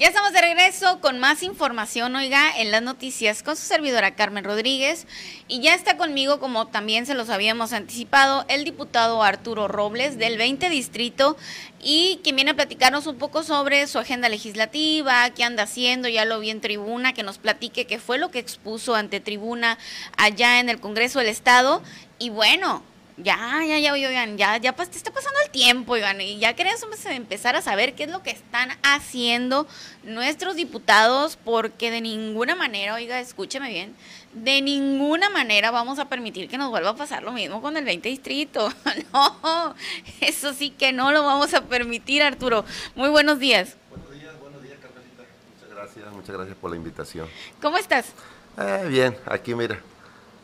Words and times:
Ya 0.00 0.08
estamos 0.08 0.32
de 0.32 0.40
regreso 0.40 0.98
con 1.02 1.18
más 1.18 1.42
información, 1.42 2.16
oiga, 2.16 2.56
en 2.56 2.70
las 2.70 2.80
noticias 2.80 3.42
con 3.42 3.54
su 3.54 3.66
servidora 3.66 4.14
Carmen 4.14 4.44
Rodríguez. 4.44 5.06
Y 5.46 5.60
ya 5.60 5.74
está 5.74 5.98
conmigo, 5.98 6.40
como 6.40 6.68
también 6.68 7.04
se 7.04 7.12
los 7.12 7.28
habíamos 7.28 7.74
anticipado, 7.74 8.46
el 8.48 8.64
diputado 8.64 9.22
Arturo 9.22 9.68
Robles 9.68 10.16
del 10.16 10.38
20 10.38 10.70
Distrito 10.70 11.36
y 11.82 12.18
quien 12.24 12.36
viene 12.36 12.52
a 12.52 12.56
platicarnos 12.56 13.06
un 13.06 13.18
poco 13.18 13.42
sobre 13.42 13.86
su 13.88 13.98
agenda 13.98 14.30
legislativa, 14.30 15.28
qué 15.34 15.44
anda 15.44 15.64
haciendo, 15.64 16.08
ya 16.08 16.24
lo 16.24 16.40
vi 16.40 16.48
en 16.48 16.62
tribuna, 16.62 17.12
que 17.12 17.22
nos 17.22 17.36
platique 17.36 17.86
qué 17.86 17.98
fue 17.98 18.16
lo 18.16 18.30
que 18.30 18.38
expuso 18.38 18.94
ante 18.94 19.20
tribuna 19.20 19.76
allá 20.16 20.60
en 20.60 20.70
el 20.70 20.80
Congreso 20.80 21.18
del 21.18 21.28
Estado. 21.28 21.82
Y 22.18 22.30
bueno, 22.30 22.82
ya, 23.16 23.64
ya, 23.66 23.78
ya, 23.78 23.92
oigan, 23.92 24.36
ya, 24.38 24.56
ya 24.56 24.72
te 24.72 24.96
está 24.96 25.10
pasando 25.10 25.38
el 25.44 25.50
tiempo, 25.50 25.92
oigan, 25.92 26.20
y 26.20 26.38
ya 26.38 26.54
queremos 26.54 26.82
empezar 27.06 27.56
a 27.56 27.62
saber 27.62 27.94
qué 27.94 28.04
es 28.04 28.10
lo 28.10 28.22
que 28.22 28.30
están 28.30 28.70
haciendo 28.82 29.66
nuestros 30.02 30.56
diputados, 30.56 31.36
porque 31.36 31.90
de 31.90 32.00
ninguna 32.00 32.54
manera, 32.54 32.94
oiga, 32.94 33.20
escúcheme 33.20 33.68
bien, 33.68 33.94
de 34.32 34.62
ninguna 34.62 35.28
manera 35.28 35.70
vamos 35.70 35.98
a 35.98 36.08
permitir 36.08 36.48
que 36.48 36.56
nos 36.56 36.70
vuelva 36.70 36.90
a 36.90 36.96
pasar 36.96 37.22
lo 37.22 37.32
mismo 37.32 37.60
con 37.60 37.76
el 37.76 37.84
20 37.84 38.08
distrito. 38.08 38.72
No, 39.12 39.74
eso 40.20 40.52
sí 40.52 40.70
que 40.70 40.92
no 40.92 41.10
lo 41.10 41.24
vamos 41.24 41.52
a 41.54 41.62
permitir, 41.62 42.22
Arturo. 42.22 42.64
Muy 42.94 43.08
buenos 43.08 43.40
días. 43.40 43.76
Buenos 43.88 44.12
días, 44.12 44.38
buenos 44.38 44.62
días, 44.62 44.78
Carmelita. 44.80 45.24
Muchas 45.54 45.74
gracias, 45.74 46.12
muchas 46.12 46.36
gracias 46.36 46.56
por 46.56 46.70
la 46.70 46.76
invitación. 46.76 47.28
¿Cómo 47.60 47.76
estás? 47.76 48.12
Eh, 48.56 48.86
bien, 48.88 49.16
aquí 49.26 49.54
mira, 49.54 49.80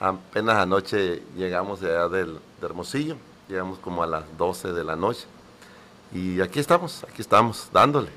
apenas 0.01 0.57
anoche 0.57 1.23
llegamos 1.37 1.81
de 1.81 1.91
allá 1.91 2.09
del 2.09 2.39
de 2.61 2.67
Hermosillo. 2.67 3.17
Llegamos 3.49 3.79
como 3.79 4.03
a 4.03 4.07
las 4.07 4.25
12 4.37 4.73
de 4.73 4.85
la 4.85 4.97
noche. 4.97 5.27
Y 6.13 6.41
aquí 6.41 6.59
estamos, 6.59 7.05
aquí 7.05 7.23
estamos, 7.23 7.69
dándole. 7.73 8.11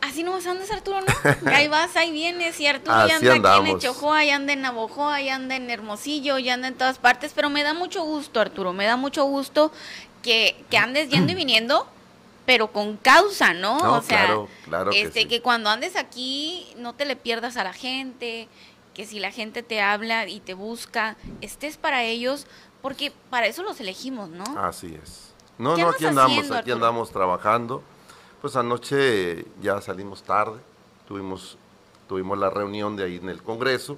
Así 0.00 0.22
no 0.22 0.32
vas 0.32 0.46
andas, 0.46 0.70
Arturo, 0.70 1.00
¿no? 1.00 1.50
ahí 1.50 1.66
vas, 1.66 1.96
ahí 1.96 2.12
vienes, 2.12 2.60
y 2.60 2.66
Arturo 2.66 3.06
ya 3.06 3.16
anda 3.16 3.56
aquí 3.56 3.70
en 3.70 3.76
Echojoa, 3.76 4.22
ya 4.24 4.36
anda 4.36 4.52
en 4.52 4.60
Navojoa, 4.60 5.22
ya 5.22 5.34
anda 5.34 5.56
en 5.56 5.70
Hermosillo, 5.70 6.38
ya 6.38 6.54
anda 6.54 6.68
en 6.68 6.74
todas 6.74 6.98
partes, 6.98 7.32
pero 7.34 7.48
me 7.48 7.62
da 7.62 7.72
mucho 7.72 8.02
gusto, 8.04 8.38
Arturo, 8.38 8.74
me 8.74 8.84
da 8.84 8.96
mucho 8.96 9.24
gusto 9.24 9.72
que, 10.22 10.62
que 10.68 10.76
andes 10.76 11.08
yendo 11.08 11.32
y 11.32 11.34
viniendo, 11.34 11.88
pero 12.44 12.70
con 12.70 12.98
causa, 12.98 13.54
¿no? 13.54 13.78
o 13.78 14.02
sea, 14.02 14.26
claro, 14.26 14.48
claro 14.66 14.90
este, 14.92 15.20
que, 15.20 15.28
que 15.28 15.40
cuando 15.40 15.70
andes 15.70 15.96
aquí 15.96 16.66
no 16.76 16.92
te 16.92 17.06
le 17.06 17.16
pierdas 17.16 17.56
a 17.56 17.64
la 17.64 17.72
gente, 17.72 18.48
que 18.94 19.06
si 19.06 19.18
la 19.18 19.30
gente 19.30 19.62
te 19.62 19.80
habla 19.82 20.26
y 20.28 20.40
te 20.40 20.54
busca, 20.54 21.16
estés 21.40 21.76
para 21.76 22.04
ellos, 22.04 22.46
porque 22.80 23.12
para 23.30 23.46
eso 23.46 23.62
los 23.62 23.80
elegimos, 23.80 24.30
¿no? 24.30 24.44
Así 24.58 24.98
es. 25.02 25.34
No, 25.58 25.76
no, 25.76 25.88
aquí 25.90 26.06
andamos, 26.06 26.50
aquí 26.50 26.70
andamos 26.70 27.10
trabajando. 27.10 27.82
Pues 28.40 28.56
anoche 28.56 29.46
ya 29.62 29.80
salimos 29.80 30.22
tarde, 30.22 30.60
tuvimos, 31.08 31.56
tuvimos 32.08 32.38
la 32.38 32.50
reunión 32.50 32.94
de 32.96 33.04
ahí 33.04 33.16
en 33.16 33.30
el 33.30 33.42
Congreso 33.42 33.96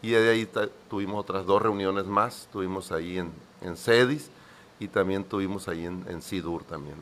y 0.00 0.10
de 0.10 0.30
ahí 0.30 0.48
tuvimos 0.88 1.20
otras 1.20 1.44
dos 1.44 1.60
reuniones 1.60 2.06
más, 2.06 2.48
tuvimos 2.52 2.92
ahí 2.92 3.18
en, 3.18 3.32
en 3.62 3.76
CEDIS 3.76 4.30
y 4.78 4.88
también 4.88 5.24
tuvimos 5.24 5.68
ahí 5.68 5.86
en, 5.86 6.04
en 6.08 6.22
SIDUR 6.22 6.64
también. 6.64 6.96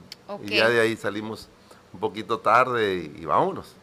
Y 0.44 0.56
ya 0.56 0.68
de 0.68 0.80
ahí 0.80 0.96
salimos 0.96 1.48
un 1.92 2.00
poquito 2.00 2.38
tarde 2.38 3.12
y, 3.14 3.22
y 3.22 3.24
vámonos. 3.26 3.74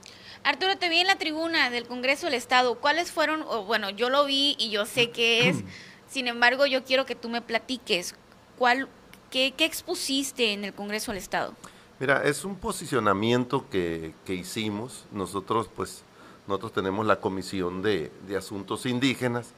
Arturo, 0.45 0.77
te 0.77 0.89
vi 0.89 0.99
en 0.99 1.07
la 1.07 1.17
tribuna 1.17 1.69
del 1.69 1.85
Congreso 1.85 2.27
del 2.27 2.35
Estado. 2.35 2.75
¿Cuáles 2.75 3.11
fueron, 3.11 3.45
bueno, 3.67 3.89
yo 3.89 4.09
lo 4.09 4.25
vi 4.25 4.55
y 4.57 4.69
yo 4.69 4.85
sé 4.85 5.09
que 5.11 5.49
es 5.49 5.57
Sin 6.07 6.27
embargo, 6.27 6.65
yo 6.65 6.83
quiero 6.83 7.05
que 7.05 7.15
tú 7.15 7.29
me 7.29 7.41
platiques 7.41 8.15
cuál, 8.57 8.87
qué, 9.31 9.53
expusiste 9.59 10.53
en 10.53 10.63
el 10.63 10.73
Congreso 10.73 11.11
del 11.11 11.17
Estado. 11.17 11.53
Mira, 11.99 12.23
es 12.23 12.45
un 12.45 12.55
posicionamiento 12.55 13.65
que, 13.69 14.13
hicimos. 14.27 15.05
Nosotros, 15.11 15.69
pues, 15.75 16.03
nosotros 16.47 16.73
tenemos 16.73 17.05
la 17.05 17.19
Comisión 17.19 17.81
de, 17.81 18.11
Asuntos 18.37 18.85
Indígenas 18.85 19.49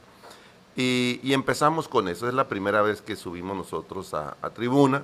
y, 0.74 1.32
empezamos 1.32 1.86
con 1.86 2.08
eso. 2.08 2.26
Es 2.26 2.34
la 2.34 2.48
primera 2.48 2.82
vez 2.82 3.02
que 3.02 3.14
subimos 3.14 3.56
nosotros 3.56 4.14
a, 4.14 4.34
tribuna, 4.54 5.02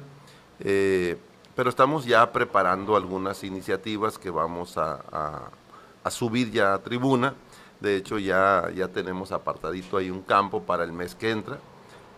eh, 0.60 1.16
pero 1.54 1.70
estamos 1.70 2.04
ya 2.04 2.32
preparando 2.32 2.96
algunas 2.96 3.44
iniciativas 3.44 4.18
que 4.18 4.30
vamos 4.30 4.76
a, 4.76 5.04
a 5.12 5.50
subir 6.10 6.50
ya 6.50 6.74
a 6.74 6.82
tribuna 6.82 7.34
de 7.84 7.96
hecho, 7.96 8.18
ya, 8.18 8.70
ya 8.74 8.88
tenemos 8.88 9.30
apartadito 9.30 9.98
ahí 9.98 10.10
un 10.10 10.22
campo 10.22 10.62
para 10.62 10.84
el 10.84 10.92
mes 10.92 11.14
que 11.14 11.30
entra, 11.30 11.58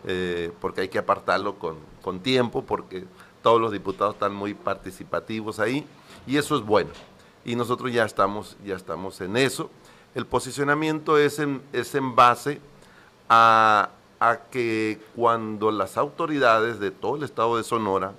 eh, 0.04 0.52
porque 0.60 0.82
hay 0.82 0.88
que 0.88 0.98
apartarlo 0.98 1.58
con, 1.58 1.76
con 2.02 2.20
tiempo, 2.20 2.62
porque 2.62 3.04
todos 3.42 3.60
los 3.60 3.72
diputados 3.72 4.14
están 4.14 4.32
muy 4.32 4.54
participativos 4.54 5.58
ahí, 5.58 5.84
y 6.24 6.36
eso 6.36 6.56
es 6.56 6.62
bueno. 6.62 6.90
Y 7.44 7.56
nosotros 7.56 7.92
ya 7.92 8.04
estamos, 8.04 8.56
ya 8.64 8.76
estamos 8.76 9.20
en 9.20 9.36
eso. 9.36 9.68
El 10.14 10.24
posicionamiento 10.26 11.18
es 11.18 11.40
en, 11.40 11.60
es 11.72 11.96
en 11.96 12.14
base 12.14 12.60
a, 13.28 13.90
a 14.20 14.36
que 14.50 15.00
cuando 15.16 15.72
las 15.72 15.96
autoridades 15.96 16.78
de 16.78 16.92
todo 16.92 17.16
el 17.16 17.24
estado 17.24 17.56
de 17.56 17.64
Sonora 17.64 18.12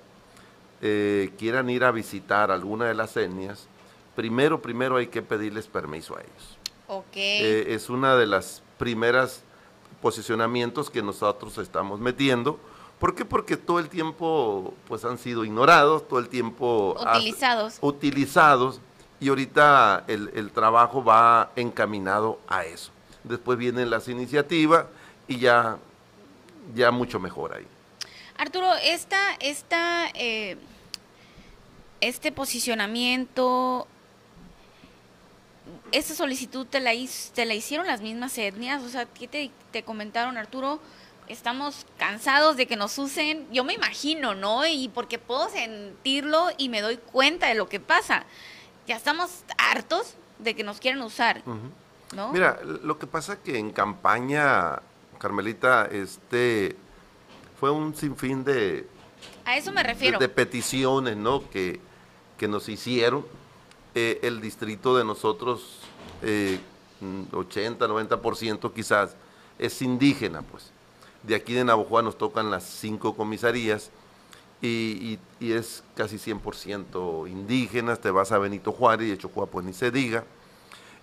eh, 0.82 1.32
quieran 1.38 1.70
ir 1.70 1.84
a 1.84 1.92
visitar 1.92 2.50
alguna 2.50 2.86
de 2.86 2.94
las 2.94 3.16
etnias, 3.16 3.68
primero, 4.18 4.60
primero 4.60 4.96
hay 4.96 5.06
que 5.06 5.22
pedirles 5.22 5.68
permiso 5.68 6.16
a 6.16 6.20
ellos. 6.22 7.06
Eh, 7.14 7.66
es 7.68 7.88
una 7.88 8.16
de 8.16 8.26
las 8.26 8.64
primeras 8.76 9.44
posicionamientos 10.02 10.90
que 10.90 11.02
nosotros 11.02 11.56
estamos 11.58 12.00
metiendo. 12.00 12.58
¿Por 12.98 13.14
qué? 13.14 13.24
Porque 13.24 13.56
todo 13.56 13.78
el 13.78 13.88
tiempo 13.88 14.74
pues 14.88 15.04
han 15.04 15.18
sido 15.18 15.44
ignorados, 15.44 16.08
todo 16.08 16.18
el 16.18 16.28
tiempo 16.28 16.96
utilizados. 17.00 17.78
utilizados 17.80 18.80
y 19.20 19.28
ahorita 19.28 20.02
el, 20.08 20.32
el, 20.34 20.50
trabajo 20.50 21.04
va 21.04 21.52
encaminado 21.54 22.40
a 22.48 22.64
eso. 22.64 22.90
Después 23.22 23.56
vienen 23.56 23.88
las 23.88 24.08
iniciativas 24.08 24.86
y 25.28 25.38
ya, 25.38 25.78
ya 26.74 26.90
mucho 26.90 27.20
mejor 27.20 27.54
ahí. 27.54 27.66
Arturo, 28.36 28.72
esta, 28.82 29.34
esta, 29.38 30.08
eh, 30.14 30.56
este 32.00 32.32
posicionamiento 32.32 33.86
esta 35.92 36.14
solicitud 36.14 36.66
te 36.66 36.80
la, 36.80 36.92
te 37.34 37.46
la 37.46 37.54
hicieron 37.54 37.86
las 37.86 38.00
mismas 38.00 38.36
etnias, 38.38 38.82
o 38.82 38.88
sea, 38.88 39.06
¿qué 39.06 39.28
te, 39.28 39.50
te, 39.70 39.82
comentaron, 39.82 40.36
Arturo? 40.36 40.80
Estamos 41.28 41.86
cansados 41.98 42.56
de 42.56 42.66
que 42.66 42.76
nos 42.76 42.96
usen, 42.98 43.46
yo 43.52 43.64
me 43.64 43.74
imagino, 43.74 44.34
¿no? 44.34 44.66
Y 44.66 44.88
porque 44.88 45.18
puedo 45.18 45.48
sentirlo 45.50 46.48
y 46.56 46.68
me 46.68 46.80
doy 46.80 46.96
cuenta 46.96 47.48
de 47.48 47.54
lo 47.54 47.68
que 47.68 47.80
pasa. 47.80 48.24
Ya 48.86 48.96
estamos 48.96 49.44
hartos 49.58 50.14
de 50.38 50.56
que 50.56 50.64
nos 50.64 50.80
quieran 50.80 51.02
usar, 51.02 51.42
¿no? 52.14 52.32
Mira, 52.32 52.58
lo 52.62 52.98
que 52.98 53.06
pasa 53.06 53.38
que 53.42 53.58
en 53.58 53.72
campaña, 53.72 54.80
Carmelita, 55.18 55.86
este, 55.92 56.76
fue 57.60 57.70
un 57.70 57.94
sinfín 57.94 58.44
de... 58.44 58.88
A 59.44 59.56
eso 59.56 59.72
me 59.72 59.82
refiero. 59.82 60.18
De, 60.18 60.28
peticiones, 60.28 61.16
¿no? 61.16 61.48
Que, 61.50 61.80
que 62.38 62.48
nos 62.48 62.68
hicieron 62.68 63.26
eh, 64.00 64.20
el 64.22 64.40
distrito 64.40 64.96
de 64.96 65.04
nosotros, 65.04 65.80
80, 66.22 67.84
eh, 67.84 67.88
90% 67.88 68.72
quizás, 68.72 69.16
es 69.58 69.82
indígena, 69.82 70.42
pues. 70.42 70.70
De 71.24 71.34
aquí 71.34 71.52
de 71.52 71.64
Navajoa 71.64 72.02
nos 72.02 72.16
tocan 72.16 72.48
las 72.48 72.62
cinco 72.62 73.16
comisarías 73.16 73.90
y, 74.62 75.18
es 75.40 75.82
casi 75.96 76.16
100% 76.16 77.28
indígenas, 77.28 78.00
te 78.00 78.12
vas 78.12 78.30
a 78.30 78.38
Benito 78.38 78.70
Juárez 78.70 79.08
y 79.08 79.12
Echojoa 79.12 79.46
pues 79.46 79.66
ni 79.66 79.72
se 79.72 79.90
diga. 79.90 80.22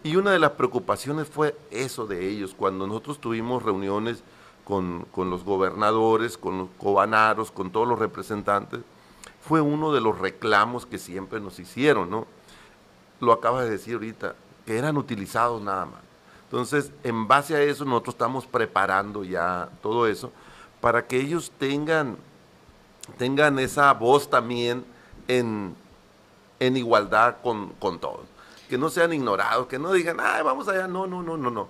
Y 0.01 0.15
una 0.15 0.31
de 0.31 0.39
las 0.39 0.51
preocupaciones 0.51 1.27
fue 1.27 1.53
eso 1.71 2.07
de 2.07 2.29
ellos, 2.29 2.55
cuando 2.57 2.87
nosotros 2.87 3.19
tuvimos 3.19 3.61
reuniones 3.61 4.23
con, 4.63 5.05
con 5.11 5.29
los 5.29 5.43
gobernadores, 5.43 6.37
con 6.37 6.59
los 6.59 6.69
cobanaros, 6.77 7.51
con 7.51 7.71
todos 7.71 7.89
los 7.89 7.99
representantes, 7.99 8.79
fue 9.41 9.59
uno 9.59 9.91
de 9.91 9.99
los 9.99 10.17
reclamos 10.17 10.85
que 10.85 10.97
siempre 10.97 11.41
nos 11.41 11.59
hicieron, 11.59 12.09
¿no? 12.09 12.25
Lo 13.19 13.31
acabas 13.31 13.65
de 13.65 13.71
decir 13.71 13.95
ahorita, 13.95 14.35
que 14.65 14.77
eran 14.77 14.97
utilizados 14.97 15.61
nada 15.61 15.85
más. 15.85 16.01
Entonces, 16.45 16.91
en 17.03 17.27
base 17.27 17.55
a 17.55 17.61
eso, 17.61 17.85
nosotros 17.85 18.15
estamos 18.15 18.45
preparando 18.45 19.23
ya 19.23 19.69
todo 19.81 20.07
eso 20.07 20.31
para 20.79 21.07
que 21.07 21.19
ellos 21.19 21.51
tengan, 21.57 22.17
tengan 23.17 23.57
esa 23.59 23.91
voz 23.93 24.29
también 24.29 24.85
en, 25.27 25.75
en 26.59 26.77
igualdad 26.77 27.37
con, 27.41 27.69
con 27.79 27.99
todos. 27.99 28.25
Que 28.69 28.77
no 28.77 28.89
sean 28.89 29.11
ignorados, 29.13 29.67
que 29.67 29.79
no 29.79 29.91
digan, 29.91 30.17
ay, 30.19 30.43
vamos 30.43 30.67
allá. 30.67 30.87
No, 30.87 31.07
no, 31.07 31.23
no, 31.23 31.37
no, 31.37 31.49
no. 31.49 31.67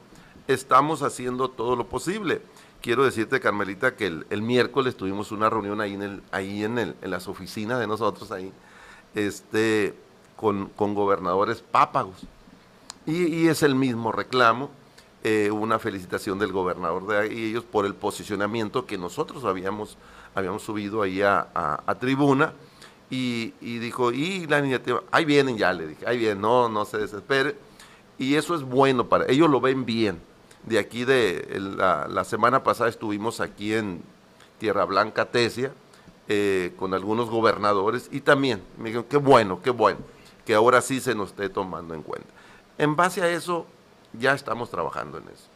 Estamos 0.47 1.01
haciendo 1.01 1.49
todo 1.49 1.75
lo 1.75 1.87
posible. 1.87 2.41
Quiero 2.81 3.03
decirte, 3.03 3.39
Carmelita, 3.39 3.95
que 3.95 4.05
el, 4.29 4.41
miércoles 4.41 4.95
tuvimos 4.95 5.31
una 5.31 5.49
reunión 5.49 5.81
ahí 5.81 5.93
en, 5.93 6.01
el, 6.03 6.23
ahí 6.31 6.63
en, 6.63 6.77
el, 6.77 6.95
en 7.01 7.09
las 7.09 7.27
oficinas 7.27 7.79
de 7.79 7.87
nosotros, 7.87 8.31
ahí, 8.31 8.51
este, 9.15 9.95
con, 10.35 10.69
gobernadores 10.77 11.61
pápagos. 11.61 12.15
Y, 13.05 13.47
es 13.47 13.63
el 13.63 13.75
mismo 13.75 14.11
reclamo, 14.11 14.69
eh, 15.23 15.51
una 15.51 15.79
felicitación 15.79 16.39
del 16.39 16.51
gobernador 16.51 17.07
de 17.07 17.49
ellos 17.49 17.63
por 17.63 17.85
el 17.85 17.95
posicionamiento 17.95 18.85
que 18.85 18.97
nosotros 18.97 19.45
habíamos, 19.45 19.97
habíamos 20.33 20.63
subido 20.63 21.01
ahí 21.01 21.21
a, 21.21 21.97
tribuna 21.99 22.53
Y, 23.09 23.51
dijo, 23.61 24.11
y 24.11 24.47
la 24.47 24.59
iniciativa, 24.59 25.03
ahí 25.11 25.25
vienen 25.25 25.57
ya, 25.57 25.71
le 25.73 25.87
dije, 25.87 26.07
ahí 26.07 26.17
vienen, 26.17 26.41
no, 26.41 26.69
no 26.69 26.85
se 26.85 26.97
desespere. 26.97 27.55
Y 28.17 28.35
eso 28.35 28.55
es 28.55 28.63
bueno 28.63 29.07
para, 29.07 29.25
ellos 29.27 29.49
lo 29.49 29.61
ven 29.61 29.85
bien. 29.85 30.19
De 30.63 30.79
aquí 30.79 31.05
de, 31.05 31.47
la, 31.77 32.23
semana 32.23 32.63
pasada 32.63 32.89
estuvimos 32.89 33.39
aquí 33.39 33.73
en 33.73 34.01
Tierra 34.57 34.85
Blanca, 34.85 35.25
Tesia, 35.25 35.71
eh, 36.27 36.73
con 36.77 36.95
algunos 36.95 37.29
gobernadores 37.29 38.09
y 38.11 38.21
también 38.21 38.63
me 38.79 38.85
dijeron, 38.85 39.05
qué 39.07 39.17
bueno, 39.17 39.61
qué 39.61 39.69
bueno, 39.69 39.99
que 40.45 40.53
ahora 40.53 40.81
sí 40.81 41.01
se 41.01 41.15
nos 41.15 41.29
esté 41.29 41.49
tomando 41.49 41.93
en 41.93 42.03
cuenta. 42.03 42.29
En 42.77 42.95
base 42.95 43.21
a 43.21 43.29
eso, 43.29 43.65
ya 44.13 44.33
estamos 44.33 44.69
trabajando 44.69 45.17
en 45.17 45.25
eso. 45.29 45.49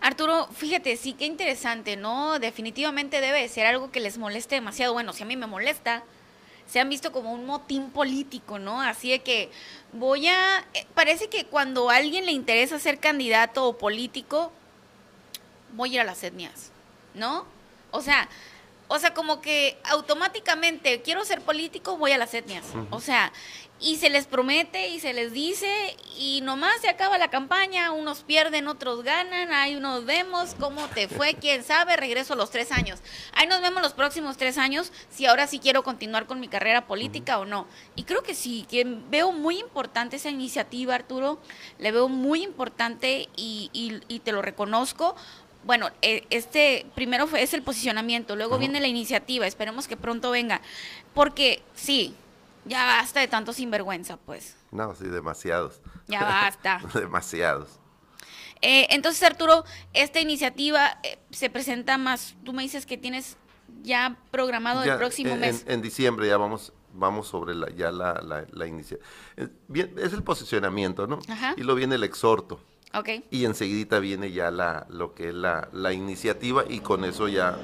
Arturo, 0.00 0.46
fíjate, 0.52 0.96
sí, 0.96 1.14
qué 1.14 1.26
interesante, 1.26 1.96
¿no? 1.96 2.38
Definitivamente 2.38 3.20
debe 3.20 3.48
ser 3.48 3.66
algo 3.66 3.90
que 3.90 4.00
les 4.00 4.16
moleste 4.16 4.54
demasiado. 4.54 4.92
Bueno, 4.92 5.12
si 5.12 5.24
a 5.24 5.26
mí 5.26 5.36
me 5.36 5.46
molesta, 5.46 6.04
se 6.68 6.78
han 6.78 6.88
visto 6.88 7.10
como 7.10 7.32
un 7.32 7.46
motín 7.46 7.90
político, 7.90 8.58
¿no? 8.58 8.80
Así 8.80 9.10
de 9.10 9.20
que 9.20 9.50
voy 9.92 10.28
a... 10.28 10.64
Eh, 10.74 10.86
parece 10.94 11.28
que 11.28 11.46
cuando 11.46 11.90
a 11.90 11.96
alguien 11.96 12.26
le 12.26 12.32
interesa 12.32 12.78
ser 12.78 13.00
candidato 13.00 13.66
o 13.66 13.76
político, 13.76 14.52
voy 15.72 15.90
a 15.90 15.94
ir 15.94 16.00
a 16.00 16.04
las 16.04 16.22
etnias, 16.22 16.70
¿no? 17.14 17.44
O 17.90 18.00
sea, 18.00 18.28
o 18.88 18.98
sea, 18.98 19.14
como 19.14 19.40
que 19.40 19.78
automáticamente 19.84 21.02
quiero 21.02 21.24
ser 21.24 21.40
político, 21.42 21.96
voy 21.96 22.12
a 22.12 22.18
las 22.18 22.34
etnias. 22.34 22.64
O 22.90 23.00
sea, 23.00 23.32
y 23.80 23.96
se 23.96 24.10
les 24.10 24.26
promete 24.26 24.88
y 24.88 24.98
se 24.98 25.12
les 25.12 25.32
dice 25.32 25.96
y 26.16 26.40
nomás 26.40 26.80
se 26.80 26.88
acaba 26.88 27.16
la 27.16 27.28
campaña, 27.28 27.92
unos 27.92 28.22
pierden, 28.22 28.66
otros 28.66 29.04
ganan, 29.04 29.52
ahí 29.52 29.76
nos 29.76 30.04
vemos, 30.04 30.56
cómo 30.58 30.86
te 30.88 31.06
fue, 31.06 31.34
quién 31.40 31.62
sabe, 31.62 31.96
regreso 31.96 32.32
a 32.32 32.36
los 32.36 32.50
tres 32.50 32.72
años. 32.72 33.00
Ahí 33.34 33.46
nos 33.46 33.60
vemos 33.60 33.82
los 33.82 33.92
próximos 33.92 34.36
tres 34.36 34.58
años 34.58 34.92
si 35.10 35.26
ahora 35.26 35.46
sí 35.46 35.60
quiero 35.60 35.84
continuar 35.84 36.26
con 36.26 36.40
mi 36.40 36.48
carrera 36.48 36.86
política 36.86 37.38
o 37.38 37.44
no. 37.44 37.66
Y 37.94 38.02
creo 38.02 38.22
que 38.22 38.34
sí, 38.34 38.66
que 38.68 38.84
veo 38.84 39.30
muy 39.32 39.58
importante 39.58 40.16
esa 40.16 40.30
iniciativa, 40.30 40.94
Arturo, 40.94 41.38
le 41.78 41.92
veo 41.92 42.08
muy 42.08 42.42
importante 42.42 43.28
y, 43.36 43.70
y, 43.72 44.18
te 44.18 44.32
lo 44.32 44.42
reconozco. 44.42 45.14
Bueno, 45.64 45.90
eh, 46.02 46.26
este 46.30 46.86
primero 46.94 47.26
fue, 47.26 47.42
es 47.42 47.52
el 47.52 47.62
posicionamiento, 47.62 48.36
luego 48.36 48.58
viene 48.58 48.80
la 48.80 48.86
iniciativa, 48.86 49.46
esperemos 49.46 49.86
que 49.88 49.96
pronto 49.96 50.30
venga, 50.30 50.62
porque 51.14 51.62
sí, 51.74 52.14
ya 52.64 52.84
basta 52.84 53.20
de 53.20 53.28
tanto 53.28 53.52
sinvergüenza, 53.52 54.16
pues. 54.16 54.56
No, 54.70 54.94
sí, 54.94 55.04
demasiados. 55.04 55.80
Ya 56.06 56.22
basta. 56.24 56.80
demasiados. 56.94 57.80
Eh, 58.60 58.86
entonces, 58.90 59.22
Arturo, 59.22 59.64
esta 59.92 60.20
iniciativa 60.20 60.98
eh, 61.02 61.18
se 61.30 61.50
presenta 61.50 61.98
más, 61.98 62.34
tú 62.44 62.52
me 62.52 62.62
dices 62.62 62.86
que 62.86 62.98
tienes 62.98 63.36
ya 63.82 64.16
programado 64.30 64.82
el 64.82 64.96
próximo 64.96 65.36
mes. 65.36 65.64
En, 65.68 65.82
diciembre 65.82 66.26
ya 66.26 66.36
vamos 66.36 66.72
vamos 66.92 67.28
sobre 67.28 67.54
la, 67.54 67.70
ya 67.70 67.92
la, 67.92 68.14
la. 68.22 68.66
Eh, 68.66 69.48
es 69.96 70.12
el 70.12 70.22
posicionamiento, 70.22 71.06
¿no? 71.06 71.20
Ajá. 71.28 71.54
Y 71.56 71.62
luego 71.62 71.76
viene 71.76 71.94
el 71.94 72.02
exhorto. 72.04 72.60
Y 73.30 73.44
enseguida 73.44 73.98
viene 73.98 74.32
ya 74.32 74.50
la, 74.50 74.86
lo 74.88 75.14
que 75.14 75.28
es 75.28 75.34
la, 75.34 75.68
la 75.72 75.92
iniciativa 75.92 76.64
y 76.68 76.80
con 76.80 77.04
eso 77.04 77.28
ya 77.28 77.58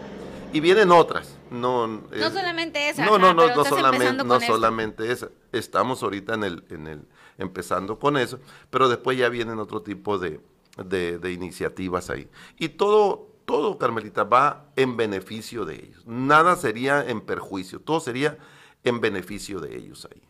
y 0.55 0.61
vienen 0.61 0.93
otras. 0.93 1.37
No, 1.51 1.89
no 1.89 2.31
solamente 2.31 2.89
esa. 2.89 3.05
No, 3.05 3.19
no, 3.19 3.35
no, 3.35 3.55
no, 3.55 3.65
solamente, 3.65 4.25
no 4.25 4.41
solamente 4.41 5.11
esa. 5.11 5.29
Estamos 5.51 6.01
ahorita 6.05 6.35
en 6.35 6.45
el, 6.45 6.65
en 6.71 6.87
el, 6.87 7.09
empezando 7.39 7.99
con 7.99 8.17
eso, 8.17 8.39
pero 8.71 8.89
después 8.89 9.19
ya 9.19 9.29
vienen 9.29 9.59
otro 9.59 9.83
tipo 9.83 10.17
de, 10.17 10.41
de, 10.79 11.33
iniciativas 11.33 12.09
ahí. 12.09 12.29
Y 12.57 12.69
todo, 12.69 13.33
todo, 13.45 13.79
Carmelita, 13.79 14.23
va 14.23 14.67
en 14.77 14.97
beneficio 14.97 15.65
de 15.65 15.75
ellos. 15.75 16.07
Nada 16.07 16.55
sería 16.55 17.05
en 17.05 17.21
perjuicio, 17.21 17.81
todo 17.81 17.99
sería 17.99 18.39
en 18.85 19.01
beneficio 19.01 19.59
de 19.59 19.77
ellos 19.77 20.07
ahí. 20.09 20.23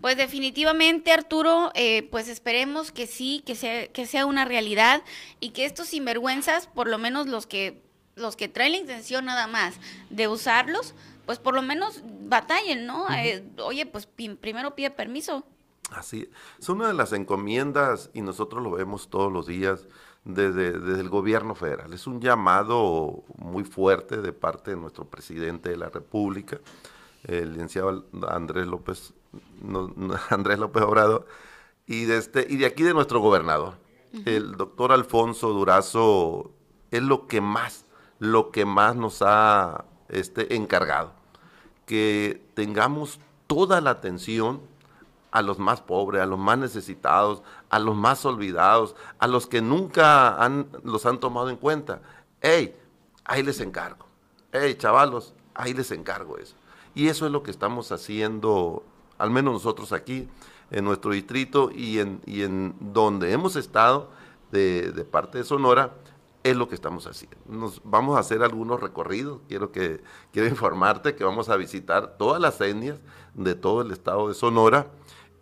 Pues 0.00 0.16
definitivamente, 0.16 1.12
Arturo, 1.12 1.70
eh, 1.74 2.08
pues 2.10 2.28
esperemos 2.28 2.92
que 2.92 3.06
sí, 3.06 3.42
que 3.44 3.54
sea, 3.54 3.88
que 3.88 4.06
sea 4.06 4.26
una 4.26 4.44
realidad 4.44 5.02
y 5.40 5.50
que 5.50 5.64
estos 5.64 5.88
sinvergüenzas, 5.88 6.66
por 6.66 6.88
lo 6.88 6.98
menos 6.98 7.26
los 7.26 7.46
que 7.46 7.82
los 8.16 8.36
que 8.36 8.48
traen 8.48 8.72
la 8.72 8.78
intención 8.78 9.24
nada 9.24 9.46
más 9.46 9.76
de 10.10 10.28
usarlos, 10.28 10.94
pues 11.26 11.38
por 11.38 11.54
lo 11.54 11.62
menos 11.62 12.02
batallen, 12.22 12.86
¿no? 12.86 13.06
Eh, 13.10 13.44
oye, 13.62 13.86
pues 13.86 14.06
primero 14.06 14.74
pide 14.74 14.90
permiso. 14.90 15.44
Así, 15.90 16.30
es 16.58 16.68
una 16.68 16.88
de 16.88 16.94
las 16.94 17.12
encomiendas 17.12 18.10
y 18.14 18.20
nosotros 18.22 18.62
lo 18.62 18.70
vemos 18.70 19.08
todos 19.10 19.32
los 19.32 19.46
días 19.46 19.88
desde, 20.24 20.78
desde 20.78 21.00
el 21.00 21.08
gobierno 21.08 21.54
federal. 21.54 21.92
Es 21.92 22.06
un 22.06 22.20
llamado 22.20 23.24
muy 23.36 23.64
fuerte 23.64 24.18
de 24.18 24.32
parte 24.32 24.72
de 24.72 24.76
nuestro 24.76 25.06
presidente 25.06 25.70
de 25.70 25.76
la 25.76 25.88
República, 25.88 26.60
el 27.24 27.52
licenciado 27.52 28.06
Andrés 28.28 28.66
López, 28.66 29.14
Andrés 30.30 30.58
López 30.58 30.82
Obrador, 30.82 31.26
y 31.86 32.04
de, 32.04 32.18
este, 32.18 32.46
y 32.48 32.56
de 32.56 32.66
aquí 32.66 32.82
de 32.82 32.94
nuestro 32.94 33.20
gobernador. 33.20 33.74
El 34.24 34.56
doctor 34.56 34.90
Alfonso 34.90 35.50
Durazo 35.50 36.50
es 36.90 37.00
lo 37.00 37.28
que 37.28 37.40
más 37.40 37.84
lo 38.20 38.52
que 38.52 38.64
más 38.66 38.94
nos 38.94 39.22
ha 39.22 39.84
este, 40.08 40.54
encargado, 40.54 41.12
que 41.86 42.46
tengamos 42.54 43.18
toda 43.48 43.80
la 43.80 43.90
atención 43.90 44.60
a 45.32 45.42
los 45.42 45.58
más 45.58 45.80
pobres, 45.80 46.22
a 46.22 46.26
los 46.26 46.38
más 46.38 46.58
necesitados, 46.58 47.42
a 47.70 47.78
los 47.78 47.96
más 47.96 48.24
olvidados, 48.26 48.94
a 49.18 49.26
los 49.26 49.46
que 49.46 49.62
nunca 49.62 50.36
han, 50.42 50.68
los 50.84 51.06
han 51.06 51.18
tomado 51.18 51.48
en 51.50 51.56
cuenta. 51.56 52.02
¡Ey! 52.42 52.76
Ahí 53.24 53.42
les 53.42 53.60
encargo. 53.60 54.06
¡Ey, 54.52 54.74
chavalos! 54.74 55.34
Ahí 55.54 55.72
les 55.72 55.90
encargo 55.90 56.36
eso. 56.36 56.54
Y 56.94 57.08
eso 57.08 57.24
es 57.24 57.32
lo 57.32 57.42
que 57.42 57.50
estamos 57.50 57.90
haciendo, 57.90 58.84
al 59.20 59.30
menos 59.30 59.52
nosotros 59.52 59.92
aquí, 59.92 60.28
en 60.70 60.84
nuestro 60.84 61.12
distrito 61.12 61.70
y 61.74 61.98
en, 61.98 62.20
y 62.26 62.42
en 62.42 62.74
donde 62.80 63.32
hemos 63.32 63.56
estado 63.56 64.10
de, 64.50 65.06
parte 65.10 65.38
de 65.38 65.44
Sonora, 65.44 65.94
es 66.42 66.56
lo 66.56 66.68
que 66.68 66.74
estamos 66.74 67.06
haciendo. 67.06 67.36
Nos 67.46 67.82
vamos 67.84 68.16
a 68.16 68.20
hacer 68.20 68.42
algunos 68.42 68.80
recorridos. 68.80 69.40
Quiero 69.46 69.72
que 69.72 70.00
quiero 70.32 70.48
informarte 70.48 71.14
que 71.14 71.24
vamos 71.24 71.50
a 71.50 71.56
visitar 71.56 72.16
todas 72.16 72.40
las 72.40 72.60
etnias 72.60 72.98
de 73.34 73.54
todo 73.54 73.82
el 73.82 73.90
estado 73.90 74.28
de 74.28 74.34
Sonora 74.34 74.86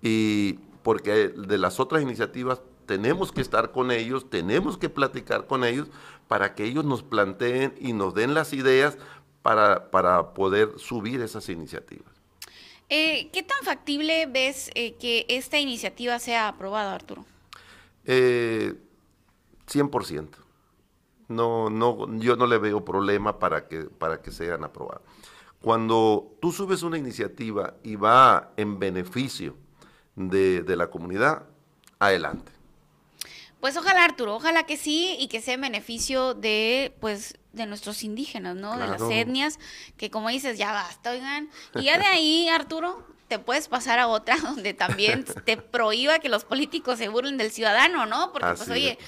y 0.03 0.55
porque 0.83 1.29
de 1.29 1.59
las 1.59 1.79
otras 1.79 2.03
iniciativas 2.03 2.61
tenemos 2.87 3.31
que 3.31 3.43
estar 3.43 3.71
con 3.71 3.91
ellos, 3.93 4.29
tenemos 4.29 4.77
que 4.77 4.89
platicar 4.89 5.47
con 5.47 5.63
ellos 5.63 5.89
para 6.27 6.55
que 6.55 6.65
ellos 6.65 6.85
nos 6.85 7.03
planteen 7.03 7.75
y 7.79 7.93
nos 7.93 8.15
den 8.15 8.35
las 8.35 8.53
ideas 8.53 8.99
para, 9.43 9.91
para 9.91 10.35
poder 10.35 10.79
subir 10.79 11.21
esas 11.21 11.49
iniciativas. 11.49 12.18
Eh, 12.89 13.31
¿Qué 13.33 13.43
tan 13.43 13.63
factible 13.65 14.27
ves 14.27 14.71
eh, 14.75 14.95
que 14.95 15.27
esta 15.29 15.59
iniciativa 15.59 16.19
sea 16.19 16.49
aprobada, 16.49 16.95
Arturo? 16.95 17.25
Eh, 18.05 18.75
100% 19.67 20.49
no, 21.29 21.69
no, 21.71 22.19
yo 22.19 22.37
no 22.37 22.47
le 22.47 22.59
veo 22.59 22.85
problema 22.85 23.39
para 23.39 23.69
que, 23.69 23.85
para 23.85 24.21
que 24.21 24.33
sean 24.33 24.65
aprobados. 24.65 25.03
Cuando 25.61 26.37
tú 26.41 26.53
subes 26.53 26.83
una 26.83 26.99
iniciativa 26.99 27.75
y 27.83 27.97
va 27.97 28.53
en 28.57 28.79
beneficio 28.79 29.57
de, 30.17 30.65
la 30.77 30.89
comunidad, 30.89 31.45
adelante. 31.99 32.53
Pues 33.61 33.77
ojalá, 33.77 34.05
Arturo, 34.05 34.37
ojalá 34.37 34.65
que 34.65 34.77
sí 34.77 35.17
y 35.19 35.29
que 35.29 35.41
sea 35.41 35.55
en 35.55 35.63
beneficio 35.63 36.35
de, 36.35 36.95
pues, 37.01 37.37
de 37.59 37.67
nuestros 37.67 38.03
indígenas, 38.03 38.57
¿no? 38.57 38.79
De 38.79 38.87
las 38.87 39.03
etnias, 39.03 39.59
que 39.99 40.11
como 40.11 40.31
dices, 40.31 40.57
ya 40.57 40.73
basta, 40.73 41.11
oigan. 41.11 41.51
Y 41.75 41.83
ya 41.85 41.99
de 41.99 42.07
ahí, 42.07 42.49
Arturo, 42.49 43.07
te 43.29 43.39
puedes 43.39 43.69
pasar 43.69 43.99
a 43.99 44.09
otra 44.09 44.37
donde 44.43 44.75
también 44.75 45.25
te 45.45 45.57
prohíba 45.57 46.19
que 46.19 46.29
los 46.29 46.45
políticos 46.45 46.99
se 46.99 47.09
burlen 47.09 47.37
del 47.37 47.51
ciudadano, 47.51 48.07
¿no? 48.07 48.33
Porque, 48.33 48.55
pues, 48.57 48.69
oye, 48.71 48.99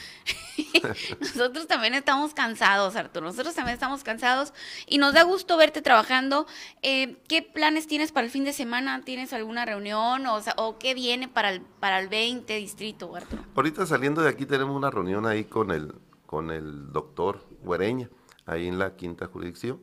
nosotros 1.20 1.66
también 1.66 1.94
estamos 1.94 2.34
cansados, 2.34 2.96
Arturo. 2.96 3.26
Nosotros 3.26 3.54
también 3.54 3.74
estamos 3.74 4.04
cansados 4.04 4.52
y 4.86 4.98
nos 4.98 5.14
da 5.14 5.22
gusto 5.22 5.56
verte 5.56 5.82
trabajando. 5.82 6.46
Eh, 6.82 7.16
¿Qué 7.28 7.42
planes 7.42 7.86
tienes 7.86 8.12
para 8.12 8.26
el 8.26 8.30
fin 8.30 8.44
de 8.44 8.52
semana? 8.52 9.00
¿Tienes 9.02 9.32
alguna 9.32 9.64
reunión 9.64 10.26
o, 10.26 10.40
o 10.56 10.78
qué 10.78 10.94
viene 10.94 11.26
para 11.28 11.50
el, 11.50 11.62
para 11.62 11.98
el 11.98 12.08
20 12.08 12.54
distrito, 12.56 13.14
Arturo? 13.16 13.44
Ahorita 13.56 13.86
saliendo 13.86 14.22
de 14.22 14.28
aquí 14.28 14.44
tenemos 14.44 14.76
una 14.76 14.90
reunión 14.90 15.26
ahí 15.26 15.44
con 15.44 15.70
el, 15.70 15.94
con 16.26 16.50
el 16.50 16.92
doctor 16.92 17.46
Güereña, 17.62 18.10
ahí 18.50 18.68
en 18.68 18.78
la 18.78 18.96
quinta 18.96 19.26
jurisdicción 19.26 19.80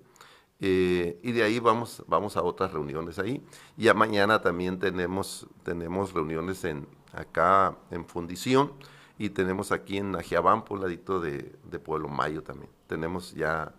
eh, 0.59 1.19
y 1.21 1.33
de 1.33 1.43
ahí 1.43 1.59
vamos, 1.59 2.03
vamos 2.07 2.35
a 2.35 2.43
otras 2.43 2.71
reuniones 2.71 3.19
ahí. 3.19 3.41
Ya 3.75 3.93
mañana 3.93 4.41
también 4.41 4.79
tenemos, 4.79 5.47
tenemos 5.63 6.13
reuniones 6.13 6.63
en, 6.63 6.87
acá 7.13 7.77
en 7.91 8.05
Fundición 8.05 8.73
y 9.19 9.29
tenemos 9.29 9.71
aquí 9.71 9.97
en 9.97 10.15
Ajiabán, 10.15 10.65
por 10.65 10.79
ladito 10.79 11.19
de, 11.19 11.43
Pueblo 11.83 12.07
Mayo 12.07 12.41
también. 12.43 12.71
Tenemos 12.87 13.33
ya, 13.33 13.73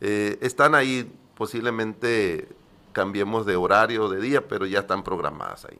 eh, 0.00 0.38
están 0.40 0.74
ahí, 0.74 1.10
posiblemente 1.34 2.48
cambiemos 2.92 3.44
de 3.44 3.56
horario 3.56 4.08
de 4.08 4.20
día, 4.20 4.48
pero 4.48 4.64
ya 4.64 4.80
están 4.80 5.02
programadas 5.02 5.66
ahí. 5.66 5.78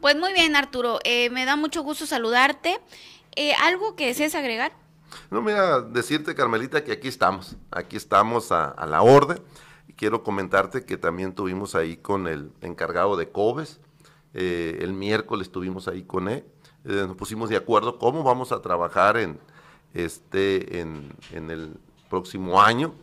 Pues 0.00 0.16
muy 0.16 0.34
bien, 0.34 0.54
Arturo, 0.54 0.98
eh, 1.04 1.30
me 1.30 1.46
da 1.46 1.56
mucho 1.56 1.82
gusto 1.82 2.06
saludarte. 2.06 2.78
¿Algo 3.62 3.96
que 3.96 4.08
desees 4.08 4.34
agregar? 4.34 4.72
No, 5.30 5.42
mira, 5.42 5.80
decirte, 5.80 6.34
Carmelita, 6.34 6.84
que 6.84 6.92
aquí 6.92 7.08
estamos, 7.08 7.56
aquí 7.70 7.96
estamos 7.96 8.52
a, 8.52 8.86
la 8.86 9.02
orden. 9.02 9.38
Quiero 9.96 10.22
comentarte 10.22 10.84
que 10.84 10.96
también 10.96 11.34
tuvimos 11.34 11.74
ahí 11.74 11.96
con 11.96 12.26
el 12.26 12.52
encargado 12.60 13.16
de 13.16 13.28
COBES, 13.30 13.80
eh, 14.34 14.78
el 14.80 14.92
miércoles 14.94 15.48
estuvimos 15.48 15.86
ahí 15.88 16.02
con 16.02 16.28
él, 16.28 16.44
eh, 16.84 17.04
nos 17.06 17.16
pusimos 17.16 17.50
de 17.50 17.56
acuerdo 17.56 17.98
cómo 17.98 18.22
vamos 18.22 18.52
a 18.52 18.62
trabajar 18.62 19.16
en, 19.18 19.38
este, 19.92 20.80
en, 20.80 21.14
el 21.32 21.76
próximo 22.08 22.60
año 22.60 22.94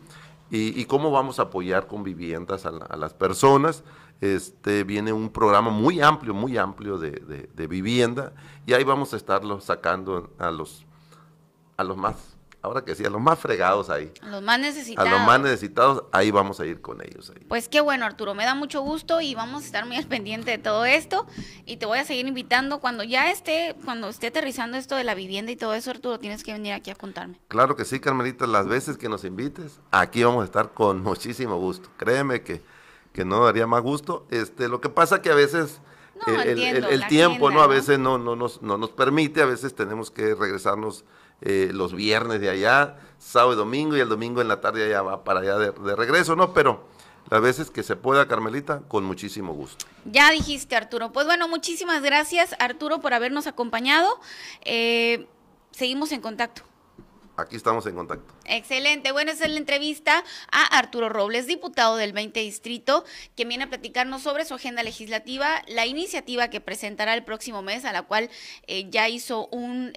y, 0.49 0.83
cómo 0.85 1.11
vamos 1.11 1.39
a 1.39 1.43
apoyar 1.43 1.87
con 1.87 2.03
viviendas 2.03 2.65
a, 2.65 2.97
las 2.97 3.13
personas. 3.13 3.83
Este, 4.21 4.83
viene 4.83 5.13
un 5.13 5.29
programa 5.29 5.69
muy 5.69 6.01
amplio, 6.01 6.33
muy 6.33 6.57
amplio 6.57 6.97
de 6.97 7.67
vivienda 7.67 8.33
y 8.65 8.73
ahí 8.73 8.83
vamos 8.83 9.13
a 9.13 9.17
estarlo 9.17 9.61
sacando 9.61 10.31
a 10.39 10.51
los, 10.51 10.85
a 11.79 11.83
los 11.83 11.95
más 11.95 12.15
ahora 12.61 12.83
que 12.83 12.93
sí, 12.95 13.05
a 13.05 13.09
los 13.09 13.21
más 13.21 13.39
fregados 13.39 13.89
ahí. 13.89 14.11
A 14.21 14.27
los 14.27 14.41
más 14.41 14.59
necesitados. 14.59 15.09
A 15.09 15.15
los 15.15 15.25
más 15.25 15.39
necesitados, 15.39 16.03
ahí 16.11 16.31
vamos 16.31 16.59
a 16.59 16.65
ir 16.65 16.81
con 16.81 17.01
ellos. 17.01 17.29
Ahí. 17.29 17.45
Pues 17.47 17.69
qué 17.69 17.81
bueno, 17.81 18.05
Arturo, 18.05 18.35
me 18.35 18.43
da 18.43 18.55
mucho 18.55 18.81
gusto 18.81 19.21
y 19.21 19.33
vamos 19.35 19.63
a 19.63 19.65
estar 19.65 19.85
muy 19.85 19.95
al 19.95 20.07
pendiente 20.07 20.51
de 20.51 20.57
todo 20.57 20.85
esto 20.85 21.25
y 21.65 21.77
te 21.77 21.85
voy 21.85 21.99
a 21.99 22.05
seguir 22.05 22.27
invitando 22.27 22.79
cuando 22.79 23.03
ya 23.03 23.31
esté, 23.31 23.75
cuando 23.85 24.09
esté 24.09 24.27
aterrizando 24.27 24.77
esto 24.77 24.95
de 24.95 25.03
la 25.03 25.15
vivienda 25.15 25.51
y 25.51 25.55
todo 25.55 25.73
eso, 25.73 25.91
Arturo, 25.91 26.19
tienes 26.19 26.43
que 26.43 26.51
venir 26.51 26.73
aquí 26.73 26.91
a 26.91 26.95
contarme. 26.95 27.39
Claro 27.47 27.75
que 27.75 27.85
sí, 27.85 27.99
Carmelita, 27.99 28.45
las 28.45 28.67
veces 28.67 28.97
que 28.97 29.09
nos 29.09 29.23
invites, 29.23 29.79
aquí 29.91 30.23
vamos 30.23 30.41
a 30.41 30.45
estar 30.45 30.73
con 30.73 31.01
muchísimo 31.03 31.57
gusto. 31.57 31.89
Créeme 31.97 32.41
que, 32.41 32.61
que 33.13 33.23
no 33.23 33.45
daría 33.45 33.67
más 33.67 33.81
gusto. 33.81 34.27
Este, 34.31 34.67
lo 34.67 34.81
que 34.81 34.89
pasa 34.89 35.21
que 35.21 35.29
a 35.29 35.35
veces... 35.35 35.79
el, 36.27 37.07
tiempo, 37.07 37.49
¿no? 37.49 37.61
A 37.61 37.67
veces 37.67 37.97
no, 37.97 38.17
no, 38.17 38.35
nos, 38.35 38.61
no 38.61 38.77
nos 38.77 38.89
permite, 38.89 39.41
a 39.41 39.45
veces 39.45 39.73
tenemos 39.73 40.11
que 40.11 40.35
regresarnos 40.35 41.05
eh, 41.41 41.69
los 41.73 41.93
viernes 41.93 42.41
de 42.41 42.49
allá, 42.49 42.97
sábado 43.17 43.53
y 43.53 43.55
domingo, 43.55 43.95
y 43.95 43.99
el 43.99 44.09
domingo 44.09 44.41
en 44.41 44.47
la 44.47 44.61
tarde 44.61 44.89
ya 44.89 45.01
va 45.01 45.23
para 45.23 45.39
allá 45.41 45.57
de, 45.57 45.95
regreso, 45.95 46.35
¿no? 46.35 46.53
Pero 46.53 46.85
las 47.29 47.41
veces 47.41 47.71
que 47.71 47.83
se 47.83 47.95
pueda, 47.95 48.27
Carmelita, 48.27 48.81
con 48.87 49.03
muchísimo 49.03 49.53
gusto. 49.53 49.85
Ya 50.05 50.31
dijiste, 50.31 50.75
Arturo. 50.75 51.11
Pues 51.11 51.25
bueno, 51.25 51.47
muchísimas 51.47 52.01
gracias, 52.01 52.55
Arturo, 52.59 52.99
por 52.99 53.13
habernos 53.13 53.47
acompañado. 53.47 54.19
Eh, 54.65 55.27
seguimos 55.71 56.11
en 56.11 56.21
contacto. 56.21 56.63
Aquí 57.37 57.55
estamos 57.55 57.85
en 57.85 57.95
contacto. 57.95 58.33
Excelente. 58.43 59.13
Bueno, 59.13 59.31
esa 59.31 59.45
es 59.45 59.51
la 59.51 59.59
entrevista 59.59 60.25
a 60.51 60.77
Arturo 60.77 61.07
Robles, 61.07 61.47
diputado 61.47 61.95
del 61.95 62.11
20 62.11 62.41
Distrito, 62.41 63.05
que 63.37 63.45
viene 63.45 63.63
a 63.63 63.69
platicarnos 63.69 64.23
sobre 64.23 64.43
su 64.43 64.55
agenda 64.55 64.83
legislativa, 64.83 65.61
la 65.67 65.85
iniciativa 65.85 66.49
que 66.49 66.59
presentará 66.59 67.13
el 67.13 67.23
próximo 67.23 67.61
mes, 67.61 67.85
a 67.85 67.93
la 67.93 68.01
cual 68.01 68.29
eh, 68.67 68.89
ya 68.89 69.07
hizo 69.07 69.47
un 69.53 69.93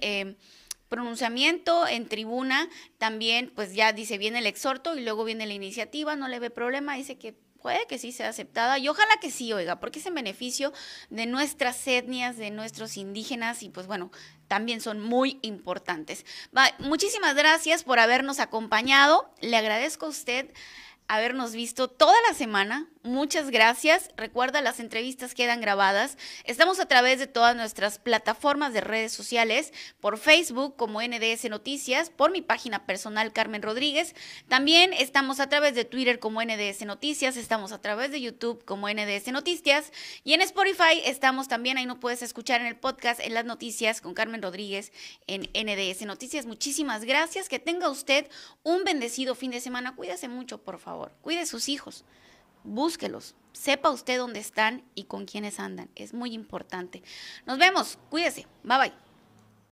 pronunciamiento 0.93 1.87
en 1.87 2.07
tribuna, 2.07 2.69
también 2.99 3.51
pues 3.55 3.73
ya 3.73 3.93
dice 3.93 4.19
viene 4.19 4.37
el 4.37 4.45
exhorto 4.45 4.95
y 4.95 5.01
luego 5.01 5.23
viene 5.23 5.47
la 5.47 5.53
iniciativa, 5.53 6.15
no 6.15 6.27
le 6.27 6.37
ve 6.37 6.51
problema, 6.51 6.93
dice 6.93 7.17
que 7.17 7.33
puede 7.63 7.87
que 7.87 7.97
sí 7.97 8.11
sea 8.11 8.29
aceptada 8.29 8.77
y 8.77 8.87
ojalá 8.89 9.17
que 9.19 9.31
sí, 9.31 9.51
oiga, 9.53 9.79
porque 9.79 9.97
es 9.97 10.05
en 10.05 10.13
beneficio 10.13 10.71
de 11.09 11.25
nuestras 11.25 11.87
etnias, 11.87 12.37
de 12.37 12.51
nuestros 12.51 12.95
indígenas 12.95 13.63
y 13.63 13.69
pues 13.69 13.87
bueno, 13.87 14.11
también 14.47 14.81
son 14.81 14.99
muy 14.99 15.39
importantes. 15.41 16.27
muchísimas 16.77 17.33
gracias 17.33 17.83
por 17.83 17.97
habernos 17.97 18.39
acompañado, 18.39 19.33
le 19.41 19.57
agradezco 19.57 20.05
a 20.05 20.09
usted 20.09 20.53
habernos 21.07 21.53
visto 21.53 21.87
toda 21.87 22.15
la 22.27 22.33
semana. 22.33 22.89
Muchas 23.03 23.49
gracias. 23.49 24.09
Recuerda, 24.15 24.61
las 24.61 24.79
entrevistas 24.79 25.33
quedan 25.33 25.59
grabadas. 25.59 26.17
Estamos 26.45 26.79
a 26.79 26.85
través 26.85 27.19
de 27.19 27.27
todas 27.27 27.55
nuestras 27.55 27.99
plataformas 27.99 28.73
de 28.73 28.79
redes 28.79 29.11
sociales, 29.11 29.73
por 29.99 30.17
Facebook 30.17 30.77
como 30.77 31.01
NDS 31.01 31.49
Noticias, 31.49 32.09
por 32.09 32.31
mi 32.31 32.41
página 32.41 32.85
personal 32.85 33.33
Carmen 33.33 33.61
Rodríguez. 33.61 34.15
También 34.47 34.93
estamos 34.93 35.41
a 35.41 35.49
través 35.49 35.75
de 35.75 35.83
Twitter 35.83 36.19
como 36.19 36.41
NDS 36.41 36.85
Noticias, 36.85 37.35
estamos 37.35 37.73
a 37.73 37.81
través 37.81 38.11
de 38.11 38.21
YouTube 38.21 38.63
como 38.63 38.87
NDS 38.87 39.27
Noticias 39.33 39.91
y 40.23 40.33
en 40.33 40.41
Spotify 40.41 41.01
estamos 41.03 41.49
también, 41.49 41.77
ahí 41.77 41.85
no 41.85 41.99
puedes 41.99 42.21
escuchar 42.21 42.61
en 42.61 42.67
el 42.67 42.77
podcast 42.77 43.19
en 43.19 43.33
las 43.33 43.43
noticias 43.43 43.99
con 43.99 44.13
Carmen 44.13 44.41
Rodríguez 44.41 44.93
en 45.27 45.49
NDS 45.53 46.03
Noticias. 46.05 46.45
Muchísimas 46.45 47.03
gracias. 47.03 47.49
Que 47.49 47.59
tenga 47.59 47.89
usted 47.89 48.29
un 48.63 48.83
bendecido 48.83 49.35
fin 49.35 49.51
de 49.51 49.59
semana. 49.59 49.95
Cuídese 49.95 50.29
mucho, 50.29 50.63
por 50.63 50.79
favor. 50.79 50.92
Cuide 51.21 51.45
sus 51.45 51.69
hijos. 51.69 52.05
Búsquelos. 52.63 53.35
Sepa 53.51 53.91
usted 53.91 54.17
dónde 54.17 54.39
están 54.39 54.83
y 54.95 55.03
con 55.03 55.25
quiénes 55.25 55.59
andan. 55.59 55.89
Es 55.95 56.13
muy 56.13 56.33
importante. 56.33 57.03
Nos 57.45 57.57
vemos. 57.57 57.99
Cuídese. 58.09 58.47
Bye 58.63 58.77
bye. 58.77 59.12